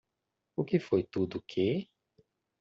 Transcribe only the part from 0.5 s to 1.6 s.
O que foi tudo